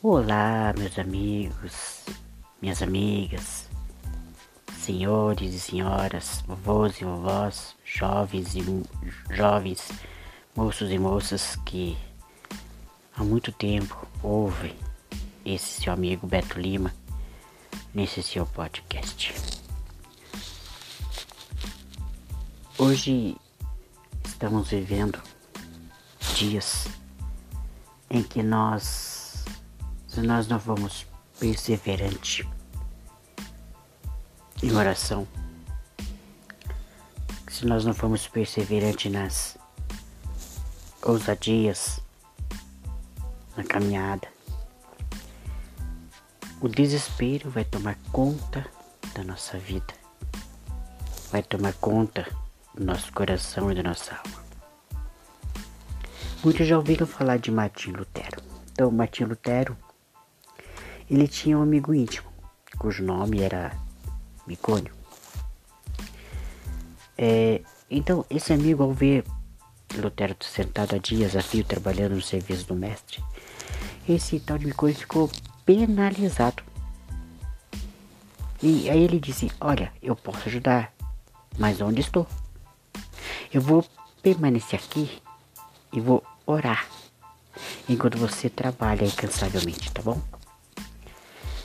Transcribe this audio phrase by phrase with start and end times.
[0.00, 2.04] Olá, meus amigos,
[2.62, 3.68] minhas amigas,
[4.78, 8.62] senhores e senhoras, vovôs e vovós, jovens e
[9.28, 9.90] jovens,
[10.54, 11.98] moços e moças que
[13.16, 14.76] há muito tempo ouvem
[15.44, 16.94] esse seu amigo Beto Lima
[17.92, 19.34] nesse seu podcast.
[22.78, 23.36] Hoje
[24.24, 25.20] estamos vivendo
[26.36, 26.86] dias
[28.08, 29.17] em que nós,
[30.22, 31.06] nós não formos
[31.38, 32.46] perseverantes
[34.62, 35.26] em oração,
[37.48, 39.58] se nós não formos perseverantes nas
[41.02, 42.00] ousadias,
[43.56, 44.28] na caminhada,
[46.60, 48.66] o desespero vai tomar conta
[49.14, 49.94] da nossa vida,
[51.30, 52.26] vai tomar conta
[52.74, 54.44] do nosso coração e da nossa alma.
[56.44, 58.42] Muitos já ouviram falar de Martim Lutero.
[58.72, 59.76] Então, Martim Lutero,
[61.10, 62.28] ele tinha um amigo íntimo,
[62.78, 63.76] cujo nome era
[64.46, 64.92] Micônio.
[67.16, 69.24] É, então, esse amigo, ao ver
[69.96, 73.22] Lutero sentado há dias a fio trabalhando no serviço do mestre,
[74.08, 75.30] esse tal de Micônio ficou
[75.64, 76.62] penalizado.
[78.62, 80.92] E aí ele disse: Olha, eu posso ajudar,
[81.58, 82.26] mas onde estou?
[83.52, 83.84] Eu vou
[84.22, 85.22] permanecer aqui
[85.92, 86.86] e vou orar
[87.88, 90.20] enquanto você trabalha incansavelmente, tá bom?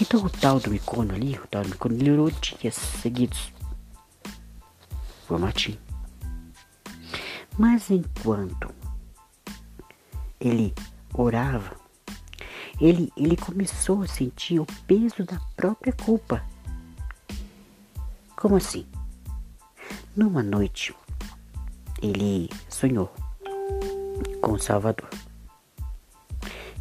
[0.00, 3.52] Então o tal do Micono ali, o tal do Micono, ele orou dias seguidos
[5.26, 5.78] por Martim.
[7.56, 8.74] Mas enquanto
[10.40, 10.74] ele
[11.12, 11.76] orava,
[12.80, 16.44] ele, ele começou a sentir o peso da própria culpa.
[18.36, 18.86] Como assim?
[20.16, 20.94] Numa noite,
[22.02, 23.12] ele sonhou
[24.42, 25.08] com o Salvador,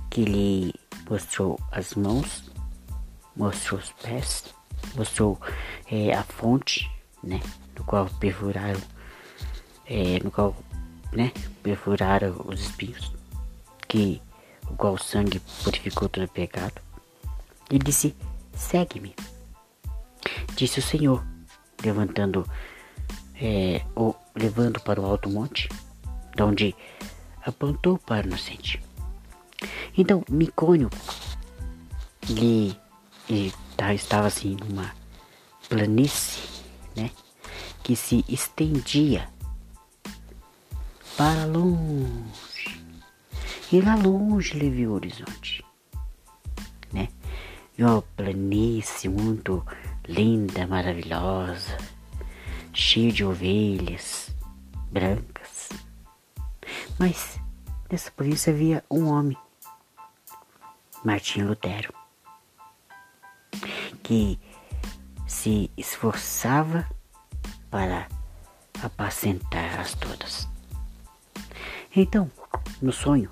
[0.09, 0.73] que lhe
[1.09, 2.51] mostrou as mãos,
[3.35, 4.53] mostrou os pés,
[4.95, 5.39] mostrou
[5.91, 6.89] é, a fonte,
[7.23, 7.41] né,
[7.77, 8.81] no qual perfuraram,
[9.85, 10.55] é, no qual,
[11.11, 13.11] né, perfuraram os espinhos,
[13.87, 14.21] que
[14.69, 16.81] o qual o sangue purificou todo o pecado.
[17.69, 18.15] E disse:
[18.53, 19.15] Segue-me.
[20.55, 21.25] Disse o Senhor,
[21.83, 22.47] levantando,
[23.35, 25.69] é, o, levando para o alto monte,
[26.35, 26.75] de onde
[27.45, 28.81] apontou para o inocente.
[29.97, 30.89] Então, Micônio,
[32.29, 32.77] ele,
[33.29, 34.93] ele tá, estava assim numa
[35.69, 36.43] planície,
[36.95, 37.11] né?
[37.83, 39.29] Que se estendia
[41.17, 42.83] para longe.
[43.71, 45.63] E lá longe ele viu o horizonte,
[46.91, 47.09] né?
[47.77, 49.65] Uma planície muito
[50.07, 51.77] linda, maravilhosa,
[52.71, 54.29] cheia de ovelhas
[54.91, 55.69] brancas
[56.97, 57.39] mas
[57.91, 59.37] nessa polícia havia um homem,
[61.03, 61.93] Martinho Lutero,
[64.03, 64.39] que
[65.25, 66.87] se esforçava
[67.71, 68.07] para
[68.83, 70.47] apacentar-as todas.
[71.95, 72.29] Então,
[72.81, 73.29] no sonho,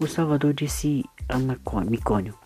[0.00, 2.36] o Salvador disse a Micônio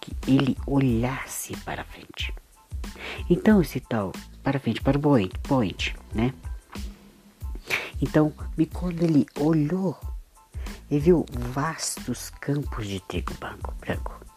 [0.00, 2.32] que ele olhasse para frente.
[3.28, 4.12] Então, esse tal
[4.42, 5.00] para frente, para o
[5.42, 6.32] poente, né?
[8.00, 8.32] Então,
[8.72, 9.98] quando ele olhou
[10.90, 14.27] e viu vastos campos de trigo branco, branco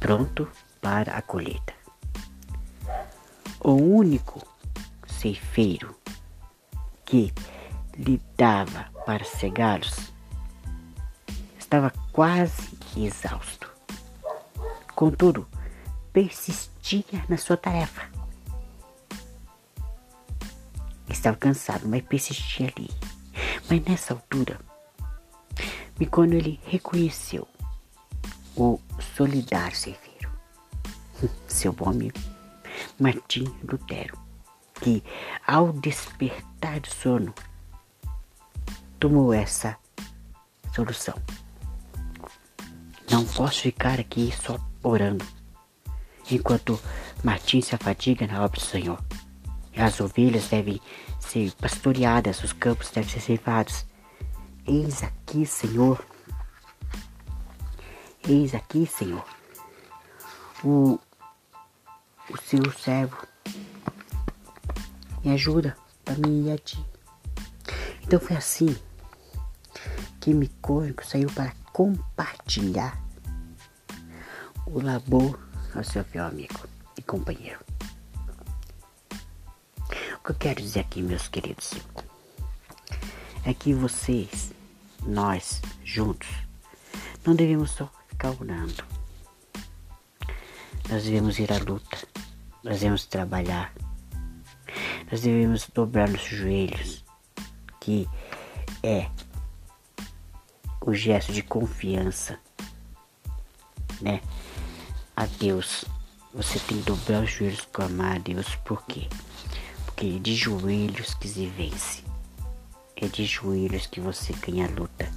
[0.00, 0.48] pronto
[0.80, 1.74] para a colheita.
[3.60, 4.46] O único
[5.06, 5.94] ceifeiro
[7.04, 7.32] que
[7.96, 10.12] lhe dava para cegá-los
[11.58, 13.70] estava quase exausto.
[14.94, 15.48] Contudo,
[16.12, 18.14] persistia na sua tarefa
[21.08, 22.90] Estava cansado, mas persistia ali.
[23.70, 24.58] Mas nessa altura,
[26.10, 27.46] quando ele reconheceu
[28.56, 28.78] o
[29.16, 30.30] solidário ceifeiro,
[31.46, 32.18] seu bom amigo,
[32.98, 34.18] Martim Lutero,
[34.74, 35.02] que
[35.46, 37.34] ao despertar do sono,
[38.98, 39.76] tomou essa
[40.74, 41.14] solução.
[43.10, 45.24] Não posso ficar aqui só orando,
[46.30, 46.80] enquanto
[47.22, 49.02] Martim se afadiga na obra do Senhor.
[49.76, 50.80] As ovelhas devem
[51.18, 53.84] ser pastoreadas, os campos devem ser ceifados.
[54.66, 56.04] Eis aqui, Senhor.
[58.26, 59.22] Eis aqui, Senhor.
[60.64, 60.98] O,
[62.30, 63.26] o seu servo.
[65.22, 65.76] Me ajuda
[66.06, 66.82] a mim e a ti.
[68.02, 68.74] Então foi assim
[70.20, 72.98] que Micônico saiu para compartilhar
[74.66, 75.38] o labor
[75.74, 76.66] ao seu fiel amigo
[76.96, 77.60] e companheiro.
[80.18, 81.74] O que eu quero dizer aqui, meus queridos,
[83.44, 84.50] é que vocês,
[85.02, 86.28] nós, juntos,
[87.22, 87.90] não devemos só
[88.24, 88.84] ficar orando.
[90.88, 91.98] Nós devemos ir à luta.
[92.62, 93.74] Nós devemos trabalhar.
[95.10, 97.04] Nós devemos dobrar os joelhos,
[97.80, 98.08] que
[98.82, 99.08] é
[100.80, 102.38] o gesto de confiança,
[104.00, 104.20] né?
[105.14, 105.84] A Deus.
[106.32, 108.56] Você tem que dobrar os joelhos e clamar a Deus.
[108.56, 109.08] Por quê?
[109.84, 112.02] Porque é de joelhos que se vence.
[112.96, 115.12] É de joelhos que você ganha a luta.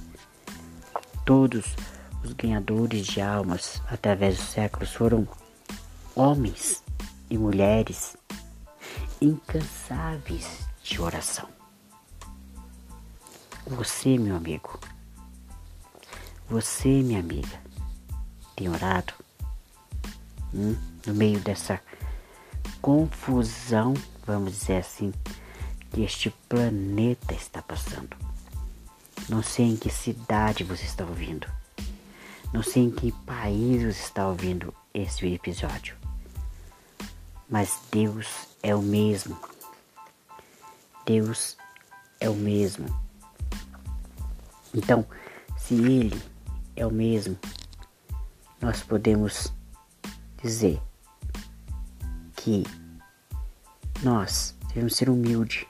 [1.24, 1.74] Todos
[2.24, 5.26] os ganhadores de almas através dos séculos foram
[6.14, 6.82] homens
[7.30, 8.16] e mulheres
[9.20, 11.48] incansáveis de oração.
[13.66, 14.80] Você, meu amigo,
[16.48, 17.60] você, minha amiga,
[18.56, 19.12] tem orado
[20.54, 20.74] hum,
[21.06, 21.80] no meio dessa
[22.80, 23.94] confusão,
[24.26, 25.12] vamos dizer assim,
[25.90, 28.16] que este planeta está passando.
[29.28, 31.46] Não sei em que cidade você está ouvindo.
[32.52, 35.94] Não sei em que país você está ouvindo esse episódio.
[37.48, 38.26] Mas Deus
[38.62, 39.38] é o mesmo.
[41.04, 41.56] Deus
[42.20, 42.86] é o mesmo.
[44.74, 45.06] Então,
[45.58, 46.22] se Ele
[46.74, 47.38] é o mesmo,
[48.60, 49.52] nós podemos
[50.42, 50.80] dizer
[52.36, 52.64] que
[54.02, 55.66] nós devemos ser humildes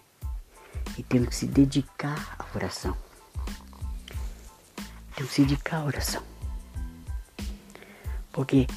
[0.97, 2.97] e temos que se dedicar à oração.
[5.15, 6.38] Temos que se dedicar à oração.
[8.39, 8.69] Porque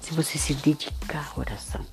[0.00, 1.86] se você se dedicar à oração,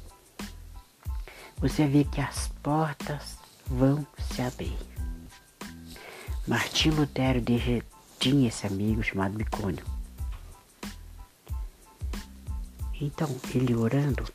[1.57, 3.37] você ver que as portas
[3.67, 4.03] vão
[4.33, 4.75] se abrir.
[6.47, 7.39] Martim Lutero
[8.17, 9.85] tinha esse amigo chamado Micônio.
[12.99, 14.25] Então, ele orando,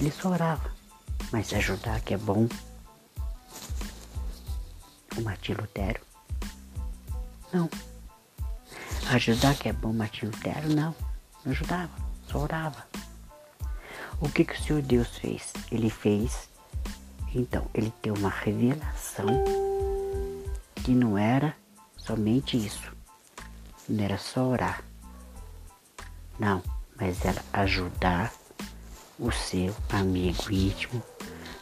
[0.00, 0.74] ele só orava,
[1.30, 2.48] mas ajudar que é bom.
[5.16, 6.00] O Martim Lutero,
[7.52, 7.70] não.
[9.12, 10.94] Ajudar que é bom, Martim Lutero, não.
[11.44, 11.90] Não ajudava,
[12.26, 12.86] só orava.
[14.18, 15.52] O que, que o Senhor Deus fez?
[15.70, 16.48] Ele fez,
[17.34, 19.26] então, ele deu uma revelação
[20.76, 21.54] que não era
[21.94, 22.90] somente isso.
[23.86, 24.82] Não era só orar.
[26.38, 26.62] Não,
[26.98, 28.32] mas era ajudar
[29.18, 31.02] o seu amigo íntimo,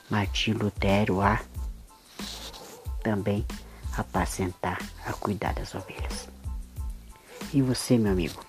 [0.08, 1.40] Martim Lutero, a
[3.02, 3.44] também
[3.96, 6.28] apacentar, a cuidar das ovelhas.
[7.52, 8.40] E você, meu amigo?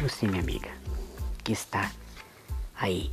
[0.00, 0.70] Você, minha amiga,
[1.42, 1.90] que está
[2.76, 3.10] aí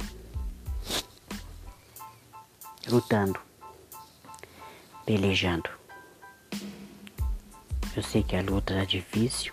[2.88, 3.39] lutando,
[5.06, 5.69] pelejando.
[7.95, 9.51] Eu sei que a luta tá difícil,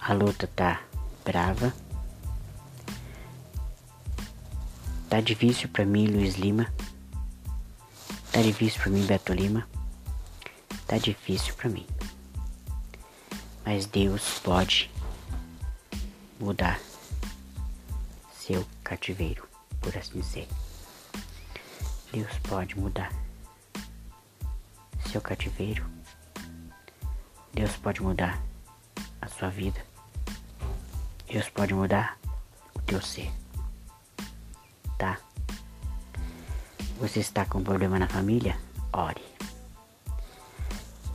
[0.00, 0.82] a luta tá
[1.24, 1.72] brava.
[5.08, 6.72] Tá difícil para mim, Luiz Lima.
[8.32, 9.68] Tá difícil para mim, Beto Lima.
[10.88, 11.86] Tá difícil para mim.
[13.72, 14.90] Mas Deus pode
[16.40, 16.80] mudar
[18.34, 19.48] seu cativeiro,
[19.80, 20.48] por assim dizer.
[22.12, 23.12] Deus pode mudar
[25.08, 25.88] seu cativeiro.
[27.54, 28.42] Deus pode mudar
[29.22, 29.80] a sua vida.
[31.28, 32.18] Deus pode mudar
[32.74, 33.30] o teu ser.
[34.98, 35.16] Tá?
[36.98, 38.58] Você está com problema na família?
[38.92, 39.24] Ore.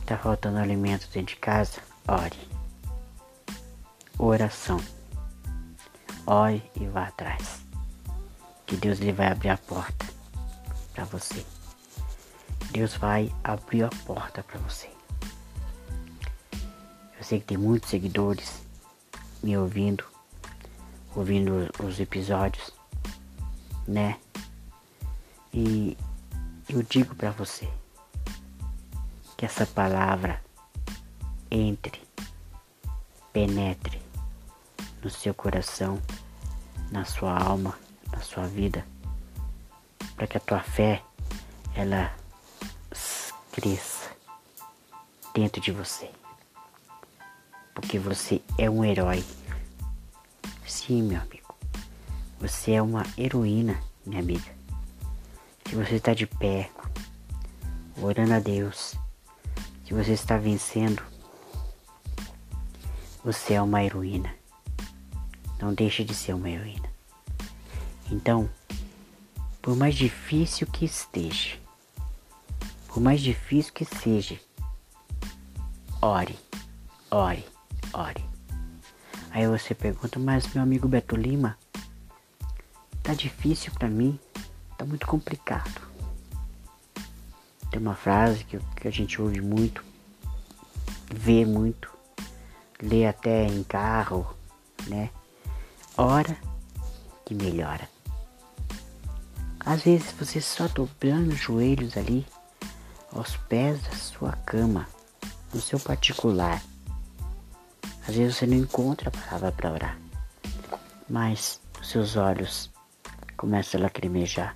[0.00, 1.82] Está faltando alimento dentro de casa?
[2.08, 2.55] Ore.
[4.18, 4.80] Oração
[6.26, 7.60] ore e vá atrás.
[8.64, 10.06] Que Deus lhe vai abrir a porta
[10.94, 11.44] para você.
[12.72, 14.90] Deus vai abrir a porta para você.
[17.18, 18.62] Eu sei que tem muitos seguidores
[19.42, 20.04] me ouvindo,
[21.14, 22.72] ouvindo os episódios,
[23.86, 24.18] né?
[25.52, 25.96] E
[26.68, 27.68] eu digo para você
[29.36, 30.42] que essa palavra
[31.50, 32.00] entre,
[33.32, 34.05] penetre
[35.06, 36.02] no seu coração,
[36.90, 37.78] na sua alma,
[38.10, 38.84] na sua vida,
[40.16, 41.00] para que a tua fé
[41.76, 42.12] ela
[43.52, 44.10] cresça
[45.32, 46.10] dentro de você.
[47.72, 49.24] Porque você é um herói.
[50.66, 51.54] Sim, meu amigo.
[52.40, 54.56] Você é uma heroína, minha amiga.
[55.68, 56.68] Se você está de pé,
[58.02, 58.96] orando a Deus,
[59.86, 61.00] se você está vencendo,
[63.22, 64.34] você é uma heroína
[65.60, 66.88] não deixa de ser uma heroína.
[68.10, 68.48] Então,
[69.60, 71.56] por mais difícil que esteja,
[72.86, 74.38] por mais difícil que seja,
[76.00, 76.38] ore,
[77.10, 77.44] ore,
[77.92, 78.24] ore.
[79.30, 81.58] Aí você pergunta, mas meu amigo Beto Lima,
[83.02, 84.18] tá difícil para mim,
[84.78, 85.86] tá muito complicado.
[87.70, 89.84] Tem uma frase que, que a gente ouve muito,
[91.12, 91.90] vê muito,
[92.80, 94.34] lê até em carro,
[94.86, 95.10] né?
[95.98, 96.36] Ora
[97.24, 97.88] que melhora.
[99.60, 102.26] Às vezes você só dobrando os joelhos ali,
[103.12, 104.86] aos pés da sua cama,
[105.54, 106.62] no seu particular.
[108.06, 109.98] Às vezes você não encontra a palavra para orar,
[111.08, 112.70] mas os seus olhos
[113.34, 114.54] começam a lacrimejar.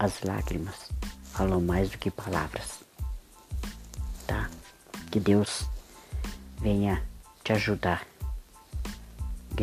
[0.00, 0.90] As lágrimas
[1.32, 2.80] falam mais do que palavras.
[4.26, 4.50] Tá?
[5.12, 5.64] Que Deus
[6.60, 7.00] venha
[7.44, 8.11] te ajudar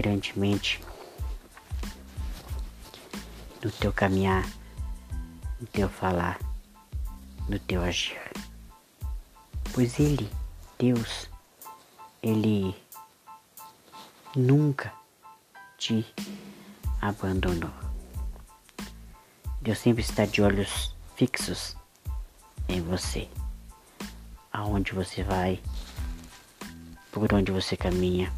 [0.01, 0.81] grandemente
[3.61, 4.49] no teu caminhar,
[5.59, 6.39] no teu falar,
[7.49, 8.17] no teu agir.
[9.73, 10.29] Pois Ele,
[10.77, 11.29] Deus,
[12.23, 12.73] Ele
[14.33, 14.93] nunca
[15.77, 16.05] te
[17.01, 17.73] abandonou.
[19.61, 21.75] Deus sempre está de olhos fixos
[22.69, 23.27] em você.
[24.53, 25.61] Aonde você vai,
[27.11, 28.31] por onde você caminha,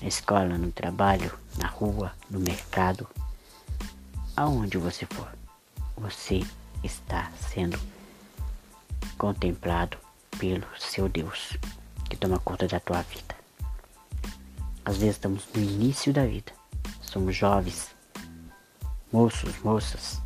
[0.00, 3.08] na escola, no trabalho, na rua, no mercado,
[4.36, 5.28] aonde você for,
[5.96, 6.42] você
[6.82, 7.78] está sendo
[9.16, 9.96] contemplado
[10.38, 11.56] pelo seu Deus
[12.08, 13.34] que toma conta da tua vida.
[14.84, 16.52] Às vezes estamos no início da vida,
[17.00, 17.90] somos jovens,
[19.12, 20.20] moços, moças,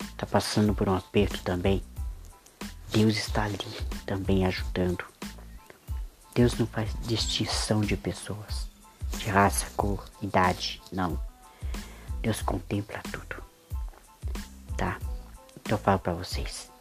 [0.00, 1.82] está passando por um aperto também.
[2.90, 3.58] Deus está ali
[4.06, 5.04] também ajudando.
[6.34, 8.69] Deus não faz distinção de pessoas,
[9.20, 11.20] de raça, cor, idade, não.
[12.20, 13.30] Deus contempla tudo
[14.80, 14.98] tá?
[15.56, 16.72] Então eu falo para vocês.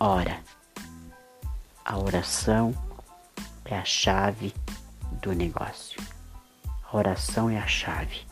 [0.00, 0.42] Ora.
[1.84, 2.74] A oração
[3.64, 4.52] é a chave
[5.22, 6.00] do negócio.
[6.84, 8.26] A oração é a chave.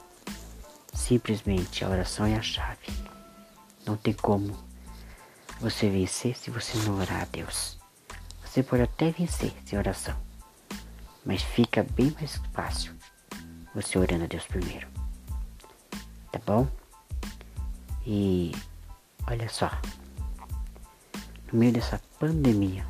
[0.92, 2.88] Simplesmente a oração é a chave.
[3.86, 4.56] Não tem como
[5.60, 7.78] você vencer se você não orar a Deus.
[8.44, 10.16] Você pode até vencer sem oração,
[11.24, 12.97] mas fica bem mais fácil
[13.80, 14.88] você orando a Deus primeiro.
[16.32, 16.68] Tá bom?
[18.06, 18.52] E
[19.30, 19.70] Olha só,
[21.52, 22.86] no meio dessa pandemia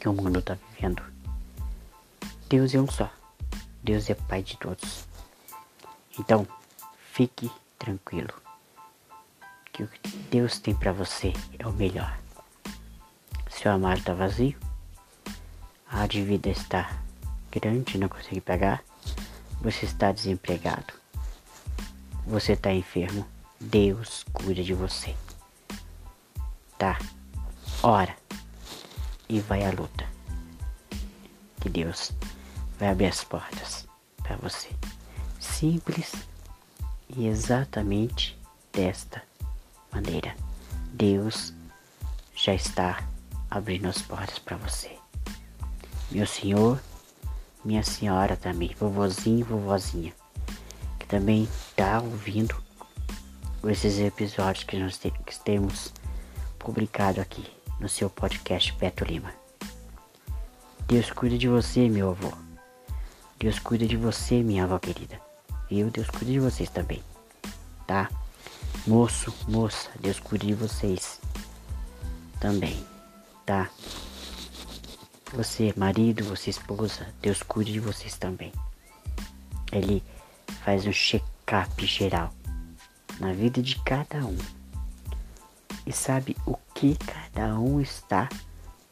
[0.00, 1.00] que o mundo está vivendo,
[2.48, 3.08] Deus é um só.
[3.80, 5.06] Deus é Pai de todos.
[6.18, 6.44] Então,
[7.12, 8.34] fique tranquilo.
[9.72, 12.18] Que o que Deus tem para você é o melhor.
[13.48, 14.58] Seu armário está vazio,
[15.86, 16.90] a dívida está
[17.52, 18.82] grande, não consegue pagar,
[19.64, 20.92] você está desempregado,
[22.26, 23.26] você está enfermo
[23.58, 25.16] Deus cuida de você.
[26.78, 26.98] Tá?
[27.82, 28.14] Ora
[29.26, 30.06] e vai à luta.
[31.62, 32.12] Que Deus
[32.78, 33.86] vai abrir as portas
[34.22, 34.68] para você.
[35.40, 36.12] Simples
[37.08, 38.38] e exatamente
[38.70, 39.22] desta
[39.90, 40.36] maneira.
[40.92, 41.54] Deus
[42.34, 43.02] já está
[43.50, 44.98] abrindo as portas para você.
[46.10, 46.78] Meu senhor,
[47.64, 50.12] minha senhora também, vovozinho e vovozinha,
[50.98, 52.54] que também está ouvindo
[53.64, 55.92] esses episódios que nós te que temos
[56.58, 57.44] publicado aqui
[57.80, 59.32] no seu podcast Beto Lima.
[60.86, 62.32] Deus cuida de você, meu avô.
[63.38, 65.20] Deus cuida de você, minha avó querida.
[65.70, 65.90] Viu?
[65.90, 67.02] Deus cuida de vocês também.
[67.86, 68.10] Tá?
[68.86, 71.20] Moço, moça, Deus cuida de vocês
[72.38, 72.84] também.
[73.46, 73.70] Tá?
[75.34, 78.52] Você, marido, você, esposa, Deus cuida de vocês também.
[79.72, 80.00] Ele
[80.64, 82.32] faz um check-up geral
[83.18, 84.38] na vida de cada um
[85.84, 88.28] e sabe o que cada um está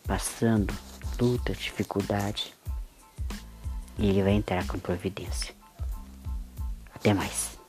[0.04, 0.74] passando,
[1.20, 2.52] luta, dificuldade,
[3.96, 5.54] e ele vai entrar com providência.
[6.92, 7.61] Até mais.